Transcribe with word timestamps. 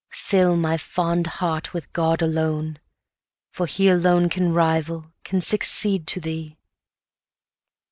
Fill 0.25 0.57
my 0.57 0.77
fond 0.77 1.27
heart 1.27 1.75
with 1.75 1.93
God 1.93 2.23
alone, 2.23 2.79
for 3.53 3.67
He 3.67 3.87
Alone 3.87 4.29
can 4.29 4.51
rival, 4.51 5.13
can 5.23 5.41
succeed 5.41 6.07
to 6.07 6.19
thee. 6.19 6.57